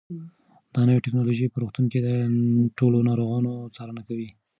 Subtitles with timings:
[0.73, 2.09] دا نوې ټیکنالوژي په روغتونونو کې د
[2.77, 4.29] ټولو ناروغانو څارنه کوي.